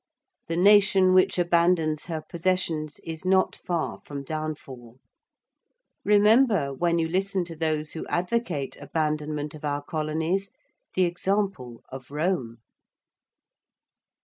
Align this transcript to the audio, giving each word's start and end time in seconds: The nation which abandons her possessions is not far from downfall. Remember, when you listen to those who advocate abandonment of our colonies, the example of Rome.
The 0.47 0.57
nation 0.57 1.13
which 1.13 1.37
abandons 1.37 2.05
her 2.07 2.23
possessions 2.27 2.99
is 3.03 3.23
not 3.23 3.55
far 3.55 3.99
from 3.99 4.23
downfall. 4.23 4.97
Remember, 6.03 6.73
when 6.73 6.97
you 6.97 7.07
listen 7.07 7.45
to 7.45 7.55
those 7.55 7.91
who 7.91 8.07
advocate 8.07 8.75
abandonment 8.81 9.53
of 9.53 9.63
our 9.63 9.83
colonies, 9.83 10.49
the 10.95 11.03
example 11.03 11.83
of 11.89 12.09
Rome. 12.09 12.57